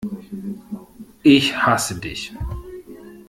[1.21, 2.33] Ich hasse Dich!